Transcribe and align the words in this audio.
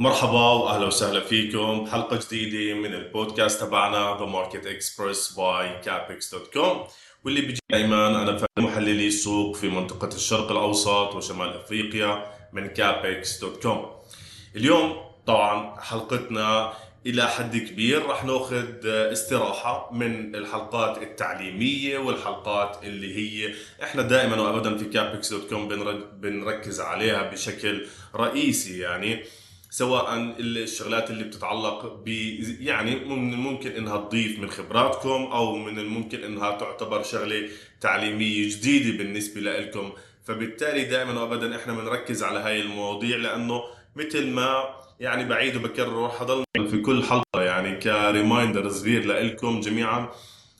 مرحبا 0.00 0.50
وأهلا 0.50 0.86
وسهلا 0.86 1.20
فيكم. 1.20 1.84
بحلقه 1.84 2.18
جديدة 2.26 2.74
من 2.74 2.94
البودكاست 2.94 3.60
تبعنا 3.60 4.16
The 4.20 4.26
Market 4.26 4.66
Express 4.66 5.32
by 5.32 5.80
كابكس 5.84 6.34
dot 6.34 6.52
com 6.52 6.84
واللي 7.24 7.40
بيجي 7.40 7.60
دائما 7.70 8.08
من 8.08 8.46
محللي 8.58 9.06
السوق 9.06 9.56
في 9.56 9.68
منطقة 9.68 10.16
الشرق 10.16 10.50
الأوسط 10.50 11.14
وشمال 11.14 11.48
أفريقيا 11.48 12.24
من 12.52 12.66
كابكس 12.66 13.40
dot 13.40 13.62
com 13.62 13.86
اليوم 14.56 14.96
طبعا 15.26 15.80
حلقتنا 15.80 16.72
إلى 17.06 17.28
حد 17.28 17.56
كبير. 17.56 18.06
راح 18.06 18.24
ناخذ 18.24 18.86
استراحة 18.86 19.90
من 19.92 20.34
الحلقات 20.34 21.02
التعليمية 21.02 21.98
والحلقات 21.98 22.78
اللي 22.84 23.16
هي 23.16 23.54
إحنا 23.82 24.02
دائما 24.02 24.40
وابدا 24.40 24.76
في 24.78 24.84
كابكس 24.84 25.32
dot 25.32 25.50
com 25.50 25.68
بنركز 26.20 26.80
عليها 26.80 27.22
بشكل 27.30 27.86
رئيسي 28.14 28.78
يعني. 28.78 29.24
سواء 29.70 30.14
الشغلات 30.40 31.10
اللي 31.10 31.24
بتتعلق 31.24 31.86
ب 32.04 32.08
يعني 32.60 32.96
من 32.96 33.32
الممكن 33.32 33.70
إنها 33.70 33.96
تضيف 33.96 34.38
من 34.38 34.50
خبراتكم 34.50 35.22
أو 35.32 35.56
من 35.56 35.78
الممكن 35.78 36.24
إنها 36.24 36.50
تعتبر 36.50 37.02
شغلة 37.02 37.48
تعليمية 37.80 38.48
جديدة 38.48 38.98
بالنسبة 38.98 39.40
لكم 39.40 39.92
فبالتالي 40.24 40.84
دائما 40.84 41.20
وابدا 41.20 41.56
إحنا 41.56 41.72
بنركز 41.72 42.22
على 42.22 42.38
هاي 42.38 42.60
المواضيع 42.60 43.16
لأنه 43.16 43.62
مثل 43.96 44.26
ما 44.26 44.64
يعني 45.00 45.24
بعيد 45.24 45.56
وبكرر 45.56 46.08
حضلنا 46.08 46.44
في 46.70 46.80
كل 46.80 47.02
حلقة 47.04 47.42
يعني 47.42 47.76
كريمايندر 47.76 48.68
صغير 48.68 49.06
لكم 49.06 49.60
جميعا 49.60 50.08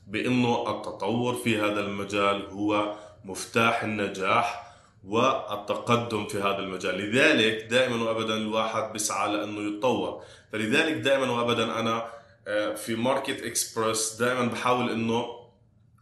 بإنه 0.06 0.70
التطور 0.70 1.34
في 1.34 1.58
هذا 1.58 1.80
المجال 1.80 2.46
هو 2.50 2.94
مفتاح 3.24 3.82
النجاح. 3.82 4.67
والتقدم 5.08 6.26
في 6.26 6.38
هذا 6.38 6.58
المجال. 6.58 6.98
لذلك 6.98 7.66
دائما 7.70 8.04
وابدا 8.04 8.34
الواحد 8.34 8.92
بيسعى 8.92 9.32
لأنه 9.32 9.60
يتطور. 9.60 10.22
فلذلك 10.52 10.92
دائما 10.94 11.30
وابدا 11.30 11.80
أنا 11.80 12.18
آه، 12.48 12.74
في 12.74 12.96
ماركت 12.96 13.42
اكسبرس 13.42 14.16
دائما 14.16 14.44
بحاول 14.46 14.90
إنه 14.90 15.37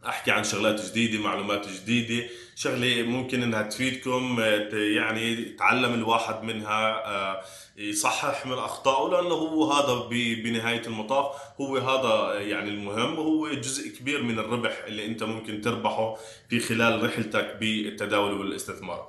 أحكي 0.09 0.31
عن 0.31 0.45
شغلات 0.45 0.91
جديدة 0.91 1.19
معلومات 1.19 1.69
جديدة. 1.69 2.29
شغلة 2.57 3.03
ممكن 3.03 3.43
إنها 3.43 3.63
تفيدكم 3.63 4.41
آه، 4.41 4.69
يعني 4.73 5.33
يتعلم 5.33 5.95
الواحد 5.95 6.43
منها 6.43 7.07
آه، 7.07 7.43
يصحح 7.77 8.47
من 8.47 8.53
أخطائه 8.53 9.13
لأنه 9.13 9.35
هو 9.35 9.73
هذا 9.73 10.09
بنهاية 10.43 10.87
المطاف 10.87 11.27
هو 11.61 11.77
هذا 11.77 12.41
يعني 12.41 12.71
المهم. 12.71 13.19
وهو 13.19 13.49
جزء 13.49 13.99
كبير 13.99 14.23
من 14.23 14.39
الربح 14.39 14.85
اللي 14.87 15.07
أنت 15.07 15.23
ممكن 15.23 15.61
تربحه 15.61 16.17
في 16.51 16.61
خلال 16.61 17.05
رحلتك 17.05 17.57
بالتداول 17.61 18.33
والاستثمار. 18.33 19.09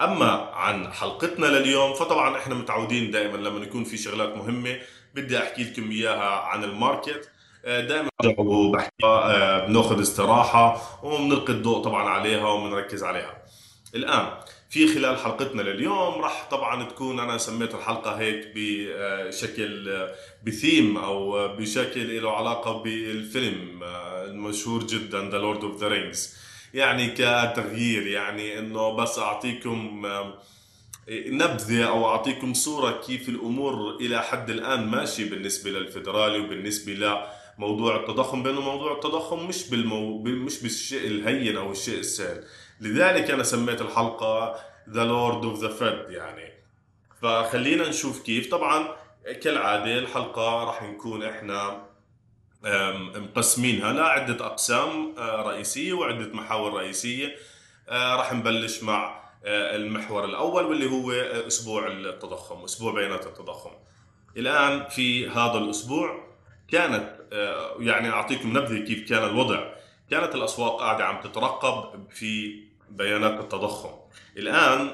أما 0.00 0.30
عن 0.54 0.92
حلقتنا 0.92 1.46
لليوم 1.46 1.94
فطبعا 1.94 2.38
إحنا 2.38 2.54
متعودين 2.54 3.10
دائما 3.10 3.36
لما 3.36 3.64
يكون 3.64 3.84
في 3.84 3.96
شغلات 3.96 4.36
مهمة 4.36 4.78
بدي 5.14 5.38
أحكي 5.38 5.64
لكم 5.64 5.90
إياها 5.90 6.40
عن 6.40 6.64
ال 6.64 6.72
market. 6.72 7.31
دائما 7.64 8.08
وبحكي 8.38 9.04
آه، 9.04 9.66
بناخذ 9.66 10.00
استراحة 10.00 10.82
وبنلقي 11.02 11.52
الضوء 11.52 11.84
طبعا 11.84 12.08
عليها 12.08 12.46
وبنركز 12.46 13.04
عليها. 13.04 13.42
الآن 13.94 14.26
في 14.70 14.94
خلال 14.94 15.18
حلقتنا 15.18 15.62
لليوم 15.62 16.14
راح 16.22 16.48
طبعا 16.50 16.84
تكون 16.84 17.20
أنا 17.20 17.38
سميت 17.38 17.74
الحلقة 17.74 18.18
هيك 18.18 18.52
بشكل 18.54 20.06
بثيم 20.46 20.98
أو 20.98 21.48
بشكل 21.48 22.22
له 22.22 22.36
علاقة 22.36 22.82
بالفيلم 22.82 23.82
آه، 23.82 24.24
المشهور 24.24 24.84
جدا 24.84 25.30
The 25.30 25.38
Lord 25.38 25.64
of 25.64 25.80
the 25.80 25.88
Rings 25.88 26.36
يعني 26.74 27.10
كتغيير 27.10 28.06
يعني 28.06 28.58
إنه 28.58 28.96
بس 28.96 29.18
أعطيكم 29.18 30.06
نبذة 31.08 31.84
أو 31.84 32.06
أعطيكم 32.06 32.54
صورة 32.54 33.00
كيف 33.06 33.28
الأمور 33.28 33.96
إلى 34.00 34.22
حد 34.22 34.50
الآن 34.50 34.86
ماشي 34.86 35.24
بالنسبة 35.24 35.70
للفدرالي 35.70 36.38
وبالنسبة 36.38 36.94
لموضوع 37.58 37.96
التضخم 37.96 38.42
بأنه 38.42 38.60
موضوع 38.60 38.92
التضخم 38.92 39.46
مش 39.48 39.70
بالمو... 39.70 40.22
مش 40.22 40.62
بالشيء 40.62 41.06
الهين 41.06 41.56
أو 41.56 41.72
الشيء 41.72 41.98
السهل. 41.98 42.44
لذلك 42.80 43.30
أنا 43.30 43.42
سميت 43.42 43.80
الحلقة 43.80 44.56
The 44.90 45.04
Lord 45.04 45.44
of 45.44 45.60
the 45.60 45.68
Fed 45.68 46.10
يعني. 46.10 46.52
فخلينا 47.22 47.88
نشوف 47.88 48.22
كيف. 48.22 48.50
طبعا 48.50 48.88
كالعادة 49.42 49.98
الحلقة 49.98 50.64
راح 50.64 50.82
نكون 50.82 51.22
إحنا 51.22 51.86
مقسمينها 53.16 53.92
لعده 53.92 54.46
أقسام 54.46 55.14
آه، 55.18 55.42
رئيسية 55.42 55.92
وعدة 55.92 56.34
محاور 56.34 56.74
رئيسية. 56.74 57.36
آه، 57.88 58.16
راح 58.16 58.32
نبلش 58.32 58.82
مع 58.82 59.22
آه، 59.44 59.76
المحور 59.76 60.24
الأول 60.24 60.64
واللي 60.64 60.90
هو 60.90 61.12
أسبوع 61.46 61.86
التضخم 61.86 62.64
أسبوع 62.64 62.92
بيانات 62.92 63.26
التضخم. 63.26 63.70
الآن 64.36 64.88
في 64.88 65.28
هذا 65.28 65.58
الأسبوع 65.58 66.24
كانت 66.68 67.21
يعني 67.78 68.10
أعطيكم 68.10 68.48
نبذة 68.58 68.84
كيف 68.84 69.08
كان 69.08 69.24
الوضع. 69.24 69.72
كانت 70.10 70.34
الأسواق 70.34 70.80
قاعدة 70.80 71.04
عم 71.04 71.20
تترقب 71.20 72.08
في 72.10 72.62
بيانات 72.90 73.40
التضخم. 73.40 73.90
الآن 74.36 74.90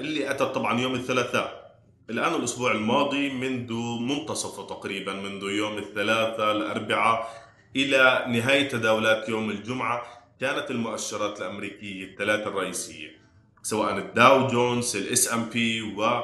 اللي 0.00 0.30
اتت 0.30 0.42
طبعا 0.42 0.80
يوم 0.80 0.94
الثلاثاء. 0.94 1.68
الآن 2.10 2.34
الأسبوع 2.34 2.72
الماضي 2.72 3.30
منذ 3.30 3.72
منتصفه 4.00 4.66
تقريبا 4.66 5.12
منذ 5.12 5.42
يوم 5.42 5.78
الثلاثاء 5.78 6.52
الأربعاء 6.52 7.48
إلى 7.76 8.24
نهاية 8.28 8.68
تداولات 8.68 9.28
يوم 9.28 9.50
الجمعة 9.50 10.02
كانت 10.40 10.70
المؤشرات 10.70 11.40
الأمريكية 11.40 12.04
الثلاثة 12.04 12.48
الرئيسية 12.48 13.18
سواء 13.62 13.98
الداو 13.98 14.46
جونز 14.46 14.96
ال 14.96 15.32
S&P 15.32 15.82
و 15.82 16.22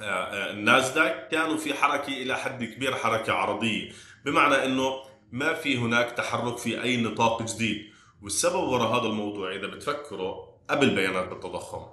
النازداك 0.00 1.28
كانوا 1.28 1.56
في 1.56 1.74
حركة 1.74 2.22
إلى 2.22 2.36
حد 2.36 2.64
كبير 2.64 2.94
حركة 2.94 3.32
عرضية. 3.32 3.92
بمعنى 4.24 4.64
إنه 4.64 4.92
ما 5.32 5.54
في 5.54 5.78
هناك 5.78 6.10
تحرك 6.10 6.58
في 6.58 6.82
أي 6.82 6.96
نطاق 6.96 7.42
جديد. 7.42 7.94
والسبب 8.22 8.68
وراء 8.68 9.00
هذا 9.00 9.06
الموضوع 9.06 9.54
إذا 9.54 9.66
بتفكروا 9.66 10.34
قبل 10.70 10.90
بيانات 10.90 11.32
التضخم 11.32 11.86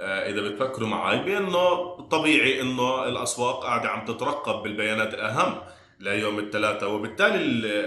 آه، 0.00 0.30
إذا 0.30 0.40
بتفكروا 0.40 0.88
معي 0.88 1.18
بأنه 1.18 1.96
طبيعي 2.00 2.60
إنه 2.60 3.04
الأسواق 3.04 3.62
قاعدة 3.62 3.88
عم 3.88 4.04
تترقب 4.04 4.62
بالبيانات 4.62 5.14
الاهم 5.14 5.58
ليوم 6.00 6.38
الثلاثاء 6.38 6.90
وبالتالي 6.90 7.36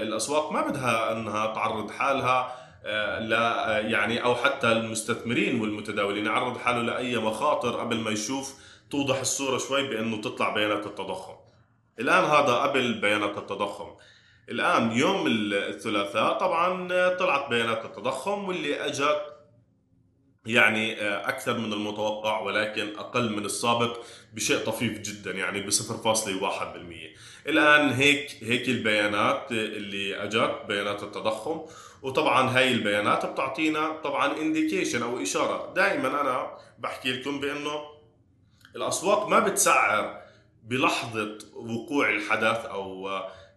الأسواق 0.04 0.52
ما 0.52 0.62
بدها 0.62 1.12
إنها 1.12 1.54
تعرض 1.54 1.92
حالها 1.92 2.56
آه، 2.86 3.20
لا 3.20 3.80
يعني 3.80 4.24
أو 4.24 4.36
حتى 4.36 4.72
المستثمرين 4.72 5.62
والمتداولين 5.62 6.26
يعرض 6.26 6.58
حاله 6.58 6.82
لأي 6.82 7.18
مخاطر 7.18 7.80
قبل 7.80 8.00
ما 8.00 8.12
يشوف 8.12 8.56
توضح 8.92 9.20
الصورة 9.20 9.58
شوي 9.58 9.88
بأنه 9.88 10.22
تطلع 10.22 10.54
بيانات 10.54 10.86
التضخم. 10.86 11.36
الآن 12.00 12.24
هذا 12.24 12.54
قبل 12.54 12.94
بيانات 12.94 13.38
التضخم. 13.38 13.96
الآن 14.50 14.92
يوم 14.92 15.24
الثلاثاء 15.28 16.38
طبعا 16.38 16.88
طلعت 17.16 17.50
بيانات 17.50 17.86
التضخم 17.86 18.48
واللي 18.48 18.86
أجت 18.86 19.40
يعني 20.46 21.02
آه، 21.02 21.30
أكثر 21.30 21.58
من 21.58 21.74
المتوقع 21.74 22.40
ولكن 22.40 22.98
أقل 22.98 23.30
من 23.32 23.46
السابق 23.46 24.00
بشيء 24.34 24.58
طفيف 24.58 25.00
جدا 25.00 25.32
يعني 25.32 25.62
ب 25.62 25.70
0.1% 25.70 27.50
الآن 27.50 27.90
هيك 27.90 28.44
هيك 28.44 28.70
البيانات 28.70 29.52
اللي 29.52 30.24
أجت 30.24 30.62
بيانات 30.68 31.04
التضخم 31.04 31.62
وطبعا 32.02 32.58
هاي 32.58 32.72
البيانات 32.72 33.26
بتعطينا 33.26 34.02
طبعا 34.04 34.38
انديكيشن 34.38 35.04
أو 35.04 35.22
إشارة 35.22 35.74
دائما 35.74 36.22
أنا 36.22 36.58
بحكي 36.80 37.12
لكم 37.12 37.40
بأنه 37.40 37.99
الأسواق 38.80 39.28
ما 39.28 39.40
بتسعر 39.40 40.22
بلحظة 40.64 41.38
وقوع 41.56 42.10
الحدث 42.10 42.66
أو 42.66 43.10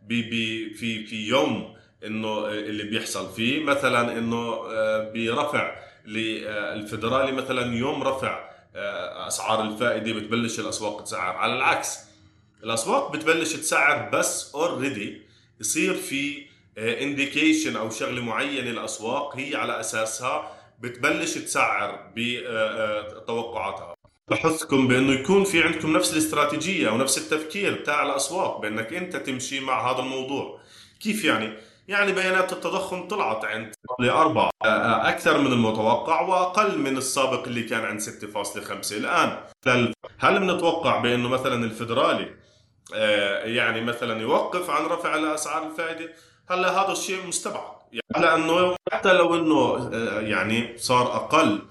في 0.08 0.74
في 1.06 1.26
يوم 1.28 1.74
إنه 2.04 2.48
اللي 2.48 2.82
بيحصل 2.82 3.32
فيه. 3.32 3.64
مثلا 3.64 4.18
إنه 4.18 4.64
آه، 4.70 5.12
برفع 5.14 5.76
للفدرالي 6.06 7.32
مثلا 7.32 7.74
يوم 7.74 8.02
رفع 8.02 8.50
آه، 8.76 9.26
أسعار 9.26 9.62
الفائدة 9.62 10.12
بتبلش 10.12 10.60
الأسواق 10.60 11.02
تسعر. 11.02 11.36
على 11.36 11.54
العكس 11.54 11.98
الأسواق 12.64 13.12
بتبلش 13.12 13.52
تسعر 13.52 14.10
بس 14.10 14.54
already 14.54 15.22
يصير 15.60 15.94
في 15.94 16.46
indication 16.78 17.76
آه، 17.76 17.80
أو 17.80 17.90
شغلة 17.90 18.22
معينة 18.22 18.70
الأسواق 18.70 19.36
هي 19.36 19.56
على 19.56 19.80
أساسها 19.80 20.52
بتبلش 20.80 21.34
تسعر 21.34 22.12
بتوقعاتها 22.16 23.94
بحثكم 24.30 24.88
بأنه 24.88 25.12
يكون 25.12 25.44
في 25.44 25.62
عندكم 25.62 25.96
نفس 25.96 26.12
الاستراتيجية 26.12 26.88
أو 26.88 26.96
نفس 26.96 27.18
التفكير 27.18 27.80
بتاع 27.80 28.02
الأسواق 28.02 28.60
بأنك 28.60 28.92
أنت 28.92 29.16
تمشي 29.16 29.60
مع 29.60 29.90
هذا 29.90 29.98
الموضوع. 29.98 30.60
كيف 31.00 31.24
يعني؟ 31.24 31.52
يعني 31.88 32.12
بيانات 32.12 32.52
التضخم 32.52 33.08
طلعت 33.08 33.44
عند 33.44 33.74
لأربعة 34.00 34.50
أكثر 35.08 35.38
من 35.38 35.52
المتوقع 35.52 36.20
وأقل 36.20 36.78
من 36.78 36.96
السابق 36.96 37.46
اللي 37.46 37.62
كان 37.62 37.84
عند 37.84 38.00
6.5 38.00 38.92
الآن. 38.92 39.38
هل 40.18 40.38
بنتوقع 40.38 40.98
بأنه 40.98 41.28
مثلا 41.28 41.64
الفدرالي 41.64 42.34
آه، 42.94 43.44
يعني 43.44 43.80
مثلا 43.80 44.20
يوقف 44.20 44.70
عن 44.70 44.84
رفع 44.86 45.16
الأسعار 45.16 45.66
الفائدة؟ 45.66 46.12
هلا 46.50 46.82
هذا 46.82 46.92
الشيء 46.92 47.26
مستبعد. 47.26 47.72
يعني 47.92 48.26
لأنه 48.26 48.76
حتى 48.92 49.12
لو 49.12 49.34
أنه 49.34 49.90
آه، 49.94 50.20
يعني 50.20 50.78
صار 50.78 51.16
أقل 51.16 51.62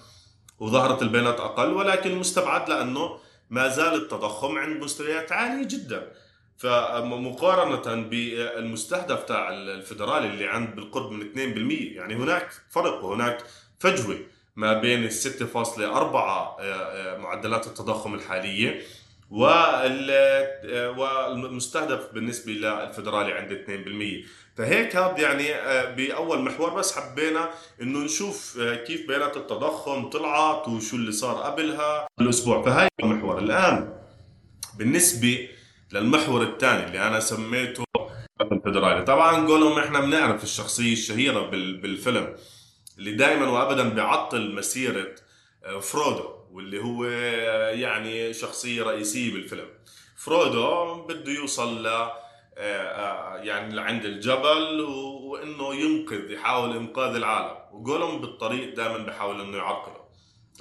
وظهرت 0.61 1.01
البيانات 1.01 1.39
أقل 1.39 1.73
ولكن 1.73 2.15
مستبعد 2.15 2.69
لأنه 2.69 3.17
ما 3.49 3.67
زال 3.67 3.93
التضخم 3.93 4.57
عند 4.57 4.83
مستويات 4.83 5.31
عالية 5.31 5.67
جدا. 5.67 6.11
فمقارنة 6.57 8.01
بالمستهدف 8.09 9.23
تاع 9.23 9.49
الفدرالي 9.49 10.27
اللي 10.27 10.47
عند 10.47 10.75
بالقرب 10.75 11.11
من 11.11 11.21
2% 11.21 11.97
يعني 11.97 12.15
هناك 12.15 12.49
فرق 12.69 13.03
وهناك 13.03 13.43
فجوة 13.79 14.17
ما 14.55 14.73
بين 14.73 15.03
ال 15.03 15.11
6.4 15.11 15.81
آه، 15.81 16.55
آه، 16.59 17.17
معدلات 17.17 17.67
التضخم 17.67 18.13
الحالية. 18.13 18.81
والمستهدف 20.97 22.13
بالنسبة 22.13 22.51
للفدرالي 22.51 23.31
عند 23.31 23.51
2% 23.51 24.57
فهيك 24.57 24.95
هذا 24.95 25.19
يعني 25.19 25.55
آه، 25.55 25.95
بأول 25.95 26.41
محور 26.41 26.69
بس 26.73 26.99
حبينا 26.99 27.49
إنه 27.81 27.99
نشوف 27.99 28.59
كيف 28.59 29.07
بيانات 29.07 29.37
التضخم 29.37 30.09
طلعت 30.09 30.67
وشو 30.67 30.95
اللي 30.95 31.11
صار 31.11 31.35
قبلها 31.35 32.07
الأسبوع. 32.21 32.63
فهاي 32.63 32.87
المحور. 33.03 33.39
الآن 33.39 33.93
بالنسبة 34.77 35.49
للمحور 35.91 36.43
الثاني 36.43 36.85
اللي 36.85 37.07
أنا 37.07 37.19
سميته 37.19 37.83
الفدرالي. 38.41 39.03
طبعا 39.05 39.47
قولهم 39.47 39.79
إحنا 39.79 39.99
بنعرف 39.99 40.43
الشخصية 40.43 40.93
الشهيرة 40.93 41.41
بالفيلم 41.49 42.35
اللي 42.97 43.11
دائما 43.11 43.49
وابدا 43.49 43.89
بيعطل 43.89 44.55
مسيرة 44.55 45.07
آه، 45.65 45.79
فرودو. 45.79 46.40
واللي 46.51 46.83
هو 46.83 47.05
آه، 47.05 47.69
يعني 47.69 48.33
شخصية 48.33 48.83
رئيسية 48.83 49.33
بالفيلم. 49.33 49.67
فرودو 50.17 51.01
بده 51.03 51.31
يوصل 51.31 51.83
ل 51.83 52.09
آه، 52.57 53.35
يعني 53.37 53.75
لعند 53.75 54.05
الجبل 54.05 54.81
وإنه 55.23 55.75
ينقذ 55.75 56.31
يحاول 56.31 56.75
إنقاذ 56.77 57.15
العالم. 57.15 57.57
وجولم 57.71 58.21
بالطريق 58.21 58.75
دائما 58.75 58.97
بحاول 58.97 59.41
إنه 59.41 59.57
يعرقله 59.57 60.01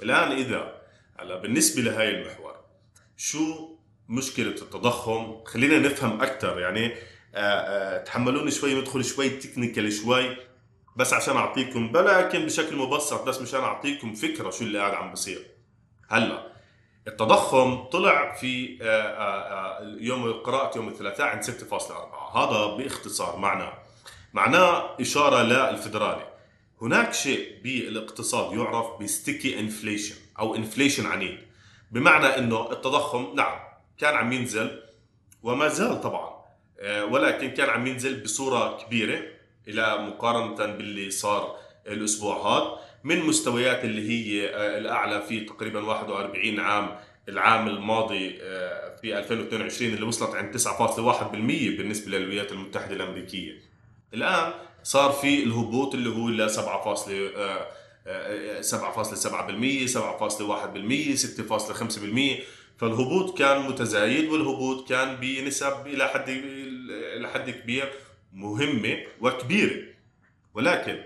الآن 0.03 0.31
إذا 0.31 0.81
هلا 1.19 1.35
بالنسبة 1.35 1.81
لهي 1.81 2.09
المحور 2.09 2.55
شو 3.17 3.75
مشكلة 4.09 4.47
التضخم؟ 4.47 5.43
خلينا 5.45 5.79
نفهم 5.79 6.21
أكثر 6.21 6.59
يعني 6.59 6.95
آآ 7.35 8.03
تحملوني 8.03 8.51
شوي 8.51 8.73
ندخل 8.81 9.05
شوي 9.05 9.29
تكنيكال 9.29 9.93
شوي 9.93 10.37
بس 10.95 11.13
عشان 11.13 11.35
أعطيكم 11.35 11.91
لكن 11.97 12.45
بشكل 12.45 12.75
مبسط 12.75 13.23
بس 13.27 13.41
مشان 13.41 13.59
أعطيكم 13.59 14.13
فكرة 14.13 14.49
شو 14.49 14.63
اللي 14.63 14.79
قاعد 14.79 14.93
عم 14.93 15.11
بصير. 15.11 15.60
هلا 16.11 16.51
التضخم 17.07 17.83
طلع 17.83 18.33
في 18.33 18.77
يوم 19.99 20.33
قراءة 20.33 20.77
يوم 20.77 20.87
الثلاثاء 20.87 21.27
عند 21.27 21.43
6.4 21.43 22.37
هذا 22.37 22.75
باختصار 22.77 23.37
معناه 23.37 23.73
معناه 24.33 25.01
إشارة 25.01 25.43
للفدرالي. 25.43 26.27
هناك 26.81 27.13
شيء 27.13 27.61
بالاقتصاد 27.63 28.57
يعرف 28.57 29.01
ب 29.01 29.09
sticky 29.09 29.59
inflation 29.59 30.15
أو 30.39 30.55
inflation 30.55 31.05
عنيد. 31.05 31.37
بمعنى 31.91 32.25
أنه 32.25 32.71
التضخم 32.71 33.35
نعم 33.35 33.59
كان 33.97 34.15
عم 34.15 34.31
ينزل 34.31 34.81
وما 35.43 35.67
زال 35.67 36.01
طبعا 36.01 36.41
آه، 36.79 37.05
ولكن 37.05 37.49
كان 37.49 37.69
عم 37.69 37.87
ينزل 37.87 38.23
بصورة 38.23 38.77
كبيرة 38.77 39.21
إلى 39.67 39.97
مقارنة 39.97 40.65
باللي 40.65 41.11
صار 41.11 41.55
الأسبوع 41.87 42.37
هذا. 42.37 42.79
من 43.03 43.19
مستويات 43.19 43.85
اللي 43.85 44.09
هي 44.09 44.49
آه، 44.49 44.77
الأعلى 44.77 45.21
في 45.21 45.39
تقريبا 45.39 45.81
41 45.81 46.59
عام 46.59 46.97
العام 47.29 47.67
الماضي 47.67 48.39
آه، 48.41 48.95
في 49.01 49.17
2022 49.17 49.93
اللي 49.93 50.05
وصلت 50.05 50.35
عند 50.35 50.57
9.1% 50.57 51.77
بالنسبة 51.77 52.17
للولايات 52.17 52.51
المتحدة 52.51 52.95
الأمريكية. 52.95 53.61
الآن 54.13 54.53
صار 54.83 55.11
في 55.11 55.43
الهبوط 55.43 55.93
اللي 55.93 56.09
هو 56.09 56.29
ل 56.29 56.49
7. 56.49 56.95
7.7% 58.61 59.87
7.1% 59.87 61.15
6.5% 61.15 62.43
فالهبوط 62.77 63.37
كان 63.37 63.61
متزايد 63.61 64.29
والهبوط 64.29 64.89
كان 64.89 65.15
بنسب 65.15 65.87
إلى 65.87 66.07
حد 66.07 66.29
إلى 67.15 67.29
حد 67.29 67.49
كبير 67.49 67.93
مهمة 68.33 68.97
وكبيرة 69.21 69.81
ولكن 70.53 71.03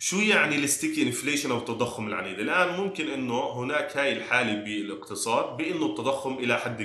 شو 0.00 0.16
يعني 0.16 0.56
الستيكي 0.56 1.02
انفليشن 1.02 1.50
أو 1.50 1.58
التضخم 1.58 2.08
العنيد؟ 2.08 2.38
الآن 2.38 2.80
ممكن 2.80 3.08
إنه 3.10 3.52
هناك 3.52 3.96
هاي 3.96 4.12
الحالة 4.12 4.64
بالاقتصاد 4.64 5.56
بإنه 5.56 5.86
التضخم 5.86 6.38
إلى 6.38 6.58
حد 6.58 6.82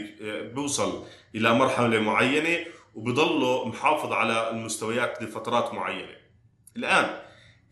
بيوصل 0.55 1.03
إلى 1.35 1.53
مرحلة 1.53 1.99
معينة 1.99 2.65
وبضله 2.95 3.67
محافظ 3.67 4.11
على 4.11 4.49
المستويات 4.49 5.23
لفترات 5.23 5.73
معينة. 5.73 6.15
الآن 6.77 7.19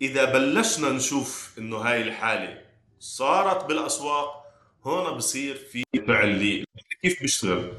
إذا 0.01 0.25
بلشنا 0.25 0.89
نشوف 0.89 1.53
إنه 1.57 1.77
هاي 1.77 2.01
الحالة 2.01 2.61
صارت 2.99 3.65
بالأسواق 3.65 4.41
هون 4.83 5.17
بصير 5.17 5.55
في 5.55 5.83
فعل 6.07 6.63
كيف 7.01 7.21
بيشتغل 7.21 7.73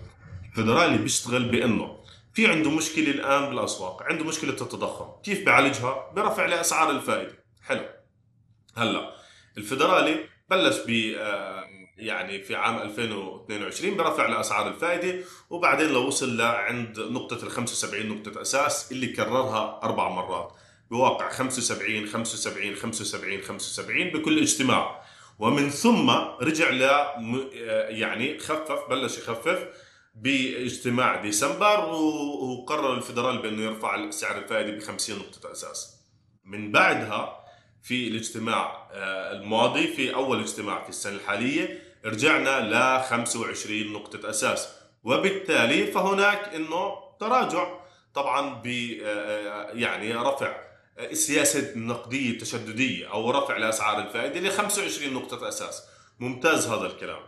الفدرالي 0.48 0.98
بيشتغل 0.98 1.44
بإنه 1.44 1.96
في 2.34 2.46
عنده 2.46 2.70
مشكلة 2.70 3.10
الآن 3.10 3.50
بالأسواق 3.50 4.02
عنده 4.02 4.24
مشكلة 4.24 4.50
التضخم 4.50 5.22
كيف 5.22 5.44
بيعالجها 5.44 6.10
برفع 6.16 6.46
لأسعار 6.46 6.90
الفائدة 6.90 7.41
حلو. 7.62 7.84
هلا 8.76 9.12
الفدرالي 9.58 10.24
بلش 10.50 10.76
ب 10.86 11.14
آه، 11.18 11.64
يعني 11.96 12.42
في 12.42 12.54
عام 12.54 12.78
2022 12.78 13.96
برفع 13.96 14.26
لاسعار 14.26 14.68
الفائده 14.68 15.24
وبعدين 15.50 15.88
لو 15.88 16.06
وصل 16.06 16.36
لعند 16.36 17.00
نقطة 17.00 17.44
ال 17.44 17.50
75 17.50 18.06
نقطة 18.06 18.42
أساس 18.42 18.92
اللي 18.92 19.06
كررها 19.06 19.80
أربع 19.82 20.08
مرات. 20.08 20.52
بواقع 20.90 21.30
75 21.30 22.06
75 22.06 22.74
75 22.74 23.42
75 23.42 24.10
بكل 24.10 24.38
اجتماع. 24.38 25.02
ومن 25.38 25.70
ثم 25.70 26.10
رجع 26.40 26.70
ل 26.70 26.82
يعني 27.88 28.38
خفف 28.38 28.88
بلش 28.90 29.18
يخفف 29.18 29.66
باجتماع 30.14 31.22
ديسمبر 31.22 31.84
وقرر 31.84 32.94
الفدرال 32.94 33.42
بأنه 33.42 33.62
يرفع 33.62 34.10
سعر 34.10 34.38
الفائده 34.38 34.76
ب 34.76 34.80
50 34.80 35.18
نقطة 35.18 35.52
أساس. 35.52 36.02
من 36.44 36.72
بعدها 36.72 37.41
في 37.82 38.08
الاجتماع 38.08 38.88
آه، 38.92 39.32
الماضي 39.32 39.88
في 39.88 40.14
أول 40.14 40.40
اجتماع 40.40 40.82
في 40.82 40.88
السنة 40.88 41.16
الحالية. 41.16 41.82
رجعنا 42.04 42.60
ل 42.60 43.02
25 43.02 43.92
نقطة 43.92 44.30
أساس. 44.30 44.68
وبالتالي 45.04 45.86
فهناك 45.86 46.54
إنه 46.54 46.94
تراجع 47.20 47.66
طبعا 48.14 48.62
ب 48.64 48.66
آه، 48.66 49.06
آه، 49.06 49.70
يعني 49.72 50.14
رفع 50.14 50.56
السياسة 50.98 51.72
النقدية 51.72 52.30
التشددية 52.30 53.12
أو 53.12 53.30
رفع 53.30 53.56
الأسعار 53.56 54.02
الفائدة 54.02 54.40
ل 54.40 54.50
25 54.50 55.14
نقطة 55.14 55.48
أساس. 55.48 55.82
ممتاز 56.20 56.66
هذا 56.66 56.86
الكلام. 56.86 57.22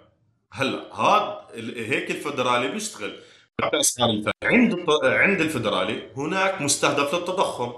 هلأ 0.52 0.95
هذا 0.95 1.47
هيك 1.76 2.11
الفدرالي 2.11 2.69
بيشتغل. 2.69 3.21
عند 4.43 4.87
عند 5.02 5.40
الفدرالي 5.40 6.09
هناك 6.17 6.61
مستهدف 6.62 7.14
للتضخم. 7.14 7.73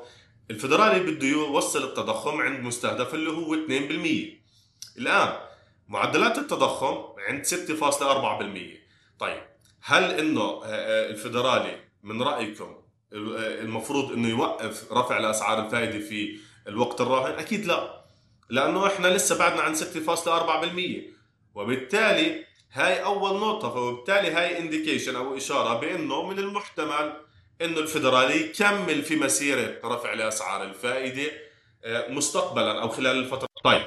الفدرالي 0.50 1.00
بده 1.00 1.26
يوصل 1.26 1.84
التضخم 1.84 2.40
عند 2.40 2.60
مستهدف 2.60 3.14
اللي 3.14 3.30
هو 3.30 3.54
2% 3.54 4.98
الآن 4.98 5.36
معدلات 5.88 6.38
التضخم 6.38 6.96
عند 7.28 7.46
6.4% 7.46 9.18
طيب 9.18 9.42
هل 9.82 10.04
إنه 10.04 10.40
آه، 10.40 10.64
آه، 10.64 11.10
الفدرالي 11.10 11.80
من 12.02 12.22
رأيكم 12.22 12.76
المفروض 13.12 14.12
إنه 14.12 14.28
يوقف 14.28 14.92
رفع 14.92 15.18
الأسعار 15.18 15.66
الفائدة 15.66 15.98
في 15.98 16.38
الوقت 16.68 17.00
الراهن؟ 17.00 17.38
أكيد 17.38 17.66
لا. 17.66 18.04
لأنه 18.50 18.86
إحنا 18.86 19.08
لسه 19.08 19.38
بعدنا 19.38 19.60
عن 19.62 19.74
6.4% 19.74 21.16
وبالتالي 21.54 22.44
هاي 22.72 23.04
أول 23.04 23.40
نقطة 23.40 23.70
فبالتالي 23.70 24.30
هاي 24.30 24.58
انديكيشن 24.58 25.16
أو 25.16 25.36
إشارة 25.36 25.80
بإنه 25.80 26.26
من 26.26 26.38
المحتمل 26.38 27.12
إنه 27.62 27.78
الفدرالي 27.78 28.40
يكمل 28.40 29.02
في 29.02 29.16
مسيرة 29.16 29.78
رفع 29.84 30.12
الأسعار 30.12 30.62
الفائدة 30.64 31.32
آه، 31.84 32.08
مستقبلا 32.10 32.82
أو 32.82 32.88
خلال 32.88 33.18
الفترة. 33.18 33.48
طيب 33.64 33.82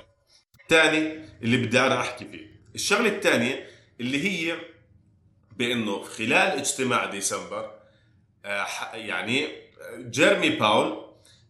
الثاني 0.61 1.25
اللي 1.41 1.57
بدي 1.57 1.79
أنا 1.79 2.01
أحكي 2.01 2.25
فيه. 2.25 2.59
الشغلة 2.75 3.09
الثانية 3.09 3.69
اللي 3.99 4.23
هي 4.23 4.57
بإنه 5.57 6.03
خلال 6.03 6.33
اجتماع 6.59 7.05
ديسمبر 7.05 7.71
آه، 8.45 8.65
يعني 8.93 9.47
جيرمي 9.97 10.49
باول 10.49 11.05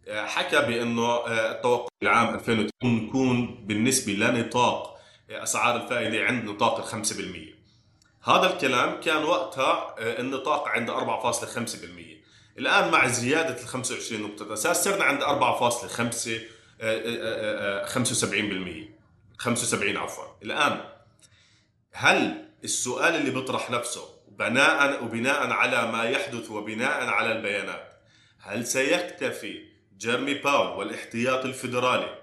آه، 0.08 0.26
حكى 0.26 0.60
بإنه 0.60 1.04
آه، 1.04 1.52
التوقع 1.52 1.90
العام 2.04 2.36
2020 2.36 3.08
يكون 3.08 3.66
بالنسبة 3.66 4.14
لنطاق 4.14 5.00
أسعار 5.30 5.84
الفائدة 5.84 6.24
عند 6.26 6.46
نطاق 6.46 6.78
ال 6.96 7.06
5% 7.06 7.59
هذا 8.24 8.54
الكلام 8.54 9.00
كان 9.02 9.24
وقتها 9.24 9.96
النطاق 10.00 10.68
عند 10.68 10.92
4.5% 10.92 10.94
الآن 12.58 12.92
مع 12.92 13.08
زيادة 13.08 13.62
ال 13.62 13.68
25 13.68 14.22
نقطة 14.22 14.54
أساس 14.54 14.84
صرنا 14.84 15.04
عند 15.04 15.24
4.5 15.24 15.26
75% 16.80 16.84
75 19.38 19.98
عفوا. 19.98 20.24
الآن 20.44 20.82
هل 21.94 22.50
السؤال 22.64 23.16
اللي 23.16 23.32
بيطرح 23.32 23.72
نفسه 23.72 24.04
بناء 24.28 25.04
وبناء 25.04 25.52
على 25.52 25.92
ما 25.92 26.04
يحدث 26.04 26.52
وبناء 26.52 27.08
على 27.08 27.32
البيانات 27.32 27.94
هل 28.40 28.68
سيكتفي 28.68 29.66
جيرمي 29.98 30.34
باول 30.34 30.78
والاحتياط 30.78 31.46
الفيدرالي 31.46 32.20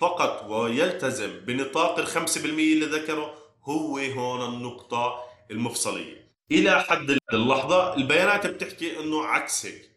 فقط 0.00 0.44
ويلتزم 0.48 1.30
بنطاق 1.40 1.98
الخمسة 1.98 2.42
بالمية 2.42 2.72
اللي 2.72 2.86
ذكره؟ 2.86 3.41
هو 3.64 3.98
هون 3.98 4.54
النقطة 4.54 5.24
المفصلية. 5.50 6.32
إلى 6.50 6.80
حد 6.82 7.18
اللحظة 7.32 7.94
البيانات 7.94 8.46
بتحكي 8.46 9.00
إنه 9.00 9.24
عكس 9.24 9.66
هيك. 9.66 9.90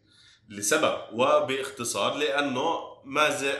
لسبب 0.48 0.98
وباختصار 1.12 2.14
لأنه 2.14 2.78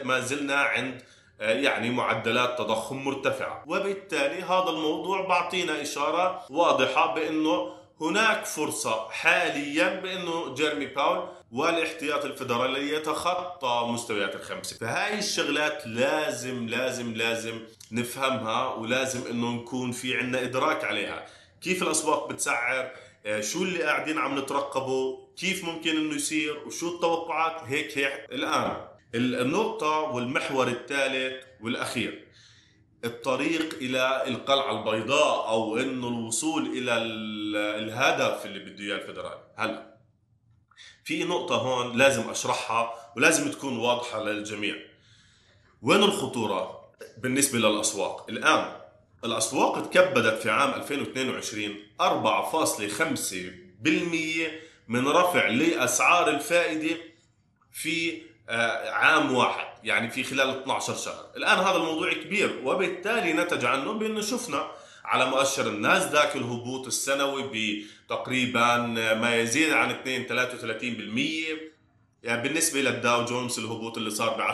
ما 0.04 0.20
زلنا 0.20 0.56
عند 0.56 1.02
آه، 1.40 1.52
يعني 1.52 1.90
معدلات 1.90 2.58
تضخم 2.58 2.96
مرتفعة. 2.96 3.64
وبالتالي 3.66 4.42
هذا 4.42 4.70
الموضوع 4.70 5.26
بعطينا 5.26 5.82
إشارة 5.82 6.46
واضحة 6.50 7.14
بإنه 7.14 7.72
هناك 8.00 8.44
فرصة 8.44 9.08
حاليا 9.08 10.00
بأنه 10.00 10.54
جيرمي 10.54 10.86
باول 10.86 11.28
والاحتياط 11.52 12.24
الفدرالي 12.24 12.94
يتخطى 12.94 13.86
مستويات 13.88 14.34
الخمسة. 14.34 14.76
فهاي 14.76 15.18
الشغلات 15.18 15.86
لازم 15.86 16.68
لازم 16.68 17.14
لازم 17.14 17.60
نفهمها 17.92 18.74
ولازم 18.74 19.30
إنه 19.30 19.50
نكون 19.50 19.92
في 19.92 20.16
عنا 20.16 20.42
إدراك 20.42 20.84
عليها. 20.84 21.26
كيف 21.60 21.82
الأسواق 21.82 22.32
بتسعر؟ 22.32 22.90
آه، 23.26 23.40
شو 23.40 23.62
اللي 23.62 23.82
قاعدين 23.82 24.18
عم 24.18 24.38
نترقبه؟ 24.38 25.28
كيف 25.36 25.64
ممكن 25.64 25.90
إنه 25.90 26.14
يصير؟ 26.14 26.58
وشو 26.66 26.94
التوقعات؟ 26.94 27.62
هيك 27.62 27.98
هيك. 27.98 28.26
الآن 28.32 28.86
النقطة 29.14 30.00
والمحور 30.00 30.68
الثالث 30.68 31.44
والأخير. 31.60 32.26
الطريق 33.04 33.74
إلى 33.74 34.24
القلعة 34.26 34.78
البيضاء 34.78 35.48
أو 35.48 35.76
إنه 35.76 36.08
الوصول 36.08 36.66
إلى 36.66 36.92
الهدف 37.78 38.46
اللي 38.46 38.58
بده 38.58 38.84
إياه 38.84 38.96
الفدرالي. 38.96 39.40
هلا 39.56 39.96
في 41.04 41.24
نقطة 41.24 41.56
هون 41.56 41.98
لازم 41.98 42.30
أشرحها 42.30 43.12
ولازم 43.16 43.50
تكون 43.50 43.78
واضحة 43.78 44.22
للجميع. 44.22 44.76
وين 45.82 46.02
الخطورة؟ 46.02 46.75
بالنسبة 47.18 47.58
للأسواق. 47.58 48.26
الآن 48.28 48.72
الأسواق 49.24 49.90
تكبدت 49.90 50.42
في 50.42 50.50
عام 50.50 50.74
2022 50.74 51.76
4.5% 52.00 54.50
من 54.88 55.08
رفع 55.08 55.46
لأسعار 55.48 56.30
الفائدة 56.30 56.96
في 57.72 58.22
آه، 58.48 58.90
عام 58.90 59.34
واحد 59.34 59.66
يعني 59.84 60.10
في 60.10 60.24
خلال 60.24 60.48
12 60.48 60.96
شهر. 60.96 61.24
الآن 61.36 61.58
هذا 61.58 61.76
الموضوع 61.76 62.12
كبير 62.12 62.60
وبالتالي 62.64 63.32
نتج 63.32 63.64
عنه 63.64 63.92
بأنه 63.92 64.20
شفنا 64.20 64.70
على 65.04 65.26
مؤشر 65.30 65.66
الناسداك 65.68 66.36
الهبوط 66.36 66.86
السنوي 66.86 67.42
بتقريبا 68.06 68.76
ما 69.20 69.36
يزيد 69.36 69.72
عن 69.72 69.90
2 69.90 70.26
33% 71.60 71.75
يعني 72.26 72.42
بالنسبة 72.42 72.80
للداو 72.80 73.24
جونز 73.24 73.58
الهبوط 73.58 73.96
اللي 73.96 74.10
صار 74.10 74.28
ب 74.28 74.52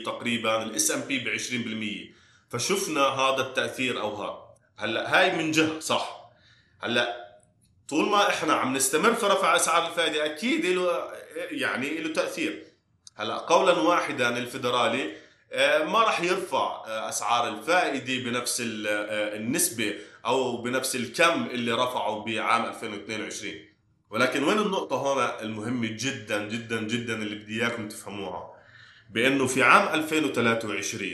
10% 0.00 0.04
تقريبا 0.04 0.62
ال 0.62 0.90
S&P 0.90 1.18
ب 1.18 1.38
20% 2.10 2.14
فشفنا 2.52 3.00
هذا 3.00 3.40
التأثير 3.40 4.00
أو 4.00 4.22
هذا 4.22 4.38
هلأ 4.76 5.18
هاي 5.18 5.36
من 5.36 5.50
جهة 5.50 5.80
صح. 5.80 6.30
هلأ 6.80 7.38
طول 7.88 8.08
ما 8.08 8.28
إحنا 8.28 8.52
عم 8.52 8.76
نستمر 8.76 9.14
في 9.14 9.26
رفع 9.26 9.56
أسعار 9.56 9.88
الفائدة 9.88 10.24
أكيد 10.24 10.66
له 10.66 11.12
يعني 11.50 12.00
له 12.00 12.12
تأثير. 12.12 12.64
هلأ 13.16 13.38
قولا 13.38 13.72
واحدا 13.72 14.38
الفدرالي 14.38 15.16
آه، 15.52 15.84
ما 15.84 15.98
راح 15.98 16.20
يرفع 16.20 16.84
آه، 16.86 17.08
أسعار 17.08 17.48
الفائدة 17.48 18.30
بنفس 18.30 18.60
آه، 18.60 19.36
النسبة 19.36 19.94
أو 20.26 20.62
بنفس 20.62 20.96
الكم 20.96 21.46
اللي 21.46 21.72
رفعه 21.72 22.24
بعام 22.24 22.64
2022 22.64 23.73
ولكن 24.10 24.44
وين 24.44 24.58
النقطة 24.58 24.96
هون 24.96 25.22
المهمة 25.42 25.86
جدا 25.86 26.48
جدا 26.48 26.82
جدا 26.82 27.14
اللي 27.14 27.34
بدي 27.34 27.62
إياكم 27.62 27.88
تفهموها؟ 27.88 28.54
بأنه 29.10 29.46
في 29.46 29.62
عام 29.62 29.94
2023 29.94 31.10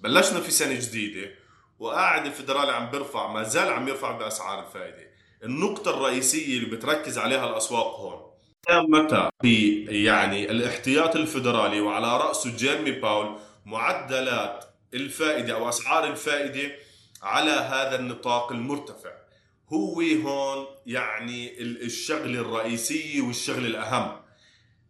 بلشنا 0.00 0.40
في 0.40 0.50
سنة 0.50 0.74
جديدة 0.74 1.30
وقاعد 1.78 2.26
الفدرالي 2.26 2.72
عم 2.72 2.90
بيرفع 2.90 3.32
ما 3.32 3.42
زال 3.42 3.68
عم 3.68 3.88
يرفع 3.88 4.10
بأسعار 4.12 4.66
الفائدة 4.66 5.08
النقطة 5.44 5.90
الرئيسية 5.90 6.58
اللي 6.58 6.76
بتركز 6.76 7.18
عليها 7.18 7.50
الأسواق 7.50 7.96
هون. 7.96 8.28
متى؟ 8.70 9.30
في 9.42 9.84
يعني 10.04 10.50
الاحتياط 10.50 11.16
الفدرالي 11.16 11.80
وعلى 11.80 12.16
رأسه 12.16 12.56
جيرمي 12.56 12.90
باول 12.90 13.38
معدلات 13.66 14.64
الفائدة 14.94 15.54
أو 15.54 15.68
أسعار 15.68 16.06
الفائدة 16.06 16.72
على 17.22 17.50
هذا 17.50 17.98
النطاق 17.98 18.52
المرتفع. 18.52 19.10
هو 19.72 20.00
هون 20.00 20.66
يعني 20.86 21.60
الشغلة 21.60 22.40
الرئيسية 22.40 23.20
والشغلة 23.22 23.66
الأهم. 23.66 24.20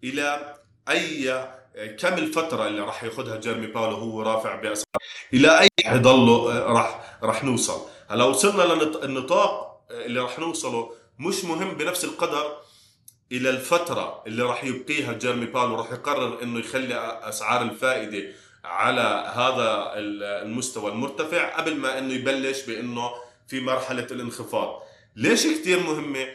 إلى 0.04 0.54
أي 0.88 1.48
كم 1.98 2.14
الفترة 2.14 2.66
اللي 2.66 2.80
راح 2.80 3.04
ياخذها 3.04 3.36
جيرمي 3.36 3.66
باول 3.66 3.92
وهو 3.92 4.22
رافع 4.22 4.54
بأسعار 4.54 5.02
إلى 5.34 5.60
أي 5.60 5.68
حيضله 5.84 6.58
راح 6.58 7.18
راح 7.22 7.44
نوصل. 7.44 7.80
هلا 8.08 8.24
وصلنا 8.24 8.62
للنطاق 8.62 9.80
اللي 9.90 10.20
راح 10.20 10.38
نوصله 10.38 10.90
مش 11.18 11.44
مهم 11.44 11.74
بنفس 11.74 12.04
القدر 12.04 12.56
إلى 13.32 13.50
الفترة 13.50 14.22
اللي 14.26 14.42
راح 14.42 14.64
يبقيها 14.64 15.12
جيرمي 15.12 15.46
باول 15.46 15.72
وراح 15.72 15.92
يقرر 15.92 16.42
إنه 16.42 16.58
يخلي 16.60 16.94
أسعار 17.22 17.62
الفائدة 17.62 18.32
على 18.64 19.32
هذا 19.34 19.92
المستوى 19.96 20.90
المرتفع 20.92 21.56
قبل 21.56 21.76
ما 21.76 21.98
إنه 21.98 22.14
يبلش 22.14 22.62
بإنه 22.62 23.10
في 23.48 23.60
مرحلة 23.60 24.06
الانخفاض. 24.10 24.82
ليش 25.16 25.46
كثير 25.46 25.80
مهمة؟ 25.82 26.26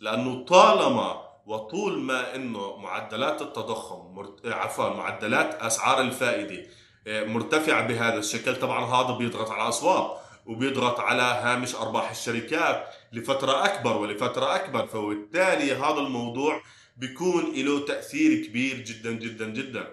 لأنه 0.00 0.44
طالما 0.44 1.30
وطول 1.46 1.98
ما 1.98 2.34
إنه 2.34 2.76
معدلات 2.76 3.42
التضخم 3.42 4.14
مرت... 4.14 4.46
عفوا 4.46 4.88
معدلات 4.88 5.54
أسعار 5.54 6.00
الفائدة 6.00 6.66
آه، 7.06 7.24
مرتفعة 7.24 7.86
بهذا 7.86 8.18
الشكل 8.18 8.56
طبعا 8.56 8.84
هذا 8.84 9.16
بيضغط 9.16 9.50
على 9.50 9.62
الاسواق 9.62 10.24
وبيضغط 10.46 11.00
على 11.00 11.22
هامش 11.22 11.74
أرباح 11.74 12.10
الشركات 12.10 12.94
لفترة 13.12 13.64
أكبر 13.64 13.96
ولفترة 13.96 14.54
أكبر. 14.56 14.86
فبالتالي 14.86 15.72
هذا 15.72 15.98
الموضوع 15.98 16.62
بيكون 16.96 17.52
له 17.54 17.84
تأثير 17.84 18.46
كبير 18.46 18.76
جدا 18.76 19.12
جدا 19.12 19.48
جدا. 19.48 19.88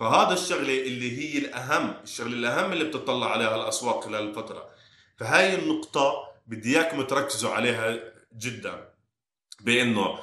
فهذا 0.00 0.32
الشغلة 0.32 0.82
اللي 0.82 1.18
هي 1.18 1.38
الأهم 1.38 1.94
الشغلة 2.04 2.32
الأهم 2.32 2.72
اللي 2.72 2.84
بتطلع 2.84 3.30
عليها 3.30 3.56
الاسواق 3.56 4.04
خلال 4.04 4.28
الفترة. 4.28 4.71
فهاي 5.22 5.54
النقطة 5.54 6.28
بدي 6.46 6.76
إياكم 6.76 7.02
تركزوا 7.02 7.50
عليها 7.50 7.98
جدا 8.38 8.88
بإنه 9.60 10.18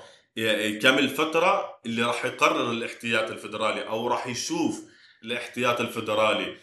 كم 0.82 0.98
الفترة 0.98 1.80
اللي 1.86 2.04
راح 2.04 2.26
يقرر 2.26 2.72
الاحتياط 2.72 3.32
الفدرالي 3.32 3.88
أو 3.88 4.08
راح 4.08 4.28
يشوف 4.28 4.82
الاحتياط 5.24 5.82
الفدرالي 5.82 6.58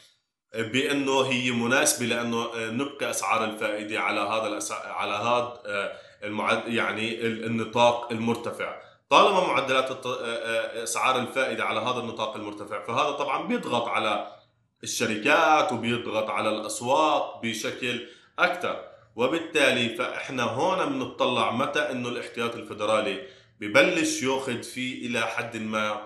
بإنه 0.54 1.20
هي 1.20 1.50
مناسبة 1.50 2.06
لأنه 2.06 2.50
نبقى 2.56 3.10
أسعار 3.10 3.44
الفائدة 3.44 4.00
على 4.00 4.20
هذا 4.20 4.60
على 4.72 5.12
هذا 5.12 5.62
آه، 5.66 5.92
المعد 6.24 6.68
يعني 6.68 7.26
النطاق 7.26 8.12
المرتفع. 8.12 8.76
طالما 9.10 9.46
معدلات 9.46 10.06
آه، 10.06 10.16
آه، 10.22 10.82
أسعار 10.82 11.18
الفائدة 11.18 11.64
على 11.64 11.80
هذا 11.80 11.98
النطاق 11.98 12.36
المرتفع 12.36 12.86
فهذا 12.86 13.10
طبعا 13.10 13.46
بيضغط 13.48 13.88
على 13.88 14.36
الشركات 14.82 15.72
وبيضغط 15.72 16.30
على 16.30 16.48
الأسواق 16.48 17.42
بشكل 17.42 18.06
أكثر 18.38 18.84
وبالتالي 19.16 19.88
فإحنا 19.88 20.42
هون 20.42 20.92
بنطلع 20.92 21.52
متى 21.52 21.80
إنه 21.80 22.08
الاحتياط 22.08 22.54
الفدرالي 22.54 23.22
ببلش 23.60 24.22
ياخذ 24.22 24.62
فيه 24.62 25.06
إلى 25.06 25.20
حد 25.20 25.56
ما 25.56 26.02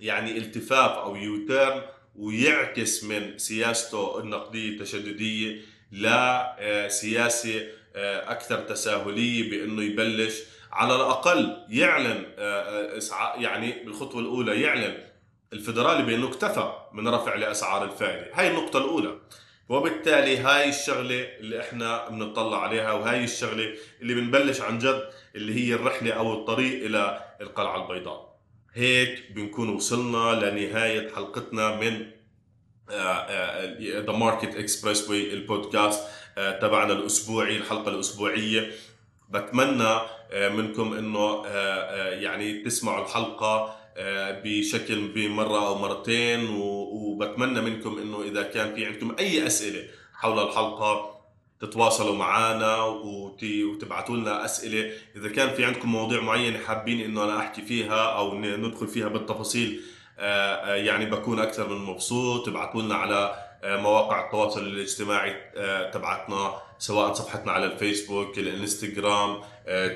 يعني 0.00 0.38
التفاف 0.38 0.90
أو 0.90 1.16
يوتيرن 1.16 1.82
ويعكس 2.16 3.04
من 3.04 3.38
سياسته 3.38 4.20
النقدية 4.20 4.68
التشددية 4.68 5.60
لسياسه 5.92 7.66
آه، 7.96 8.32
أكثر 8.32 8.60
تساهلية 8.60 9.50
بإنه 9.50 9.82
يبلش 9.82 10.42
على 10.72 10.94
الأقل 10.94 11.56
يعلن 11.68 12.24
آه، 12.38 12.98
آه، 13.12 13.34
يعني 13.36 13.84
بالخطوة 13.84 14.20
الأولى 14.20 14.60
يعلن 14.60 14.98
الفدرالي 15.52 16.02
بأنه 16.02 16.28
اكتفى 16.28 16.72
من 16.92 17.08
رفع 17.08 17.34
لاسعار 17.34 17.84
الفائدة، 17.84 18.30
هاي 18.34 18.48
النقطة 18.48 18.78
الأولى. 18.78 19.18
وبالتالي 19.68 20.36
هاي 20.38 20.68
الشغلة 20.68 21.28
اللي 21.40 21.60
إحنا 21.60 22.08
بنطلع 22.08 22.62
عليها 22.62 22.92
وهاي 22.92 23.24
الشغلة 23.24 23.74
اللي 24.02 24.14
بنبلش 24.14 24.60
عن 24.60 24.78
جد 24.78 25.08
اللي 25.34 25.54
هي 25.54 25.74
الرحلة 25.74 26.12
أو 26.12 26.32
الطريق 26.32 26.84
إلى 26.84 27.24
القلعة 27.40 27.82
البيضاء. 27.82 28.38
هيك 28.74 29.32
بنكون 29.32 29.68
وصلنا 29.68 30.50
لنهاية 30.50 31.14
حلقتنا 31.14 31.76
من 31.76 32.06
The 33.80 34.12
Market 34.12 34.56
Expressway 34.56 35.32
البودكاست 35.34 36.00
آه، 36.38 36.58
تبعنا 36.58 36.92
الأسبوعي 36.92 37.56
الحلقة 37.56 37.88
الأسبوعية 37.88 38.70
بتمنى 39.30 39.98
آه، 40.32 40.48
منكم 40.48 40.92
إنه 40.92 41.46
آه، 41.46 42.10
يعني 42.10 42.62
تسمعوا 42.64 43.04
الحلقة 43.04 43.76
بشكل 44.44 45.08
بمرة 45.08 45.66
أو 45.66 45.78
مرتين 45.78 46.48
وبتمنى 46.50 47.60
منكم 47.60 47.98
إنه 47.98 48.22
إذا 48.22 48.42
كان 48.42 48.74
في 48.74 48.86
عندكم 48.86 49.16
أي 49.18 49.46
أسئلة 49.46 49.84
حول 50.14 50.38
الحلقة 50.38 51.18
تتواصلوا 51.60 52.16
معنا 52.16 52.82
وتبعتوا 52.84 54.16
لنا 54.16 54.44
أسئلة. 54.44 54.90
إذا 55.16 55.28
كان 55.28 55.54
في 55.54 55.64
عندكم 55.64 55.92
مواضيع 55.92 56.20
معينة 56.20 56.58
حابين 56.58 57.00
إنه 57.00 57.24
أنا 57.24 57.38
أحكي 57.38 57.62
فيها 57.62 58.02
أو 58.18 58.38
ندخل 58.38 58.88
فيها 58.88 59.08
بالتفاصيل 59.08 59.80
آه، 60.18 60.54
آه، 60.54 60.74
يعني 60.74 61.06
بكون 61.06 61.38
أكثر 61.38 61.68
من 61.68 61.84
مبسوط. 61.84 62.48
ابعتوا 62.48 62.82
لنا 62.82 62.94
على 62.94 63.34
آه، 63.64 63.76
مواقع 63.76 64.26
التواصل 64.26 64.60
الاجتماعي 64.60 65.34
تبعتنا. 65.92 66.67
سواء 66.78 67.12
صفحتنا 67.12 67.52
على 67.52 67.66
الفيسبوك 67.66 68.38
الانستغرام 68.38 69.40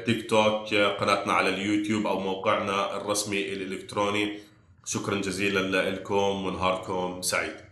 تيك 0.07 0.31
توك 0.31 0.75
قناتنا 0.75 1.33
على 1.33 1.49
اليوتيوب 1.49 2.07
أو 2.07 2.21
موقعنا 2.21 2.97
الرسمي 2.97 3.53
الإلكتروني. 3.53 4.39
شكرا 4.85 5.21
جزيلا 5.21 5.91
لكم 5.91 6.47
ونهاركم 6.47 7.23
سعيد. 7.23 7.72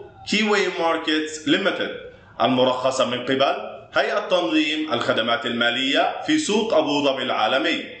كيوي 0.29 0.67
Markets 0.79 1.47
Limited 1.47 1.97
المرخصة 2.41 3.05
من 3.05 3.23
قبل 3.23 3.55
هيئة 3.93 4.19
تنظيم 4.19 4.93
الخدمات 4.93 5.45
المالية 5.45 6.21
في 6.25 6.39
سوق 6.39 6.73
أبو 6.73 7.03
ظبي 7.03 7.23
العالمي. 7.23 8.00